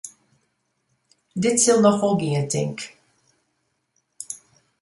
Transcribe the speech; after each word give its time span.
Dit 1.43 1.57
sil 1.63 1.79
noch 1.83 1.99
wol 2.01 2.15
gean, 2.21 2.47
tink. 2.53 2.77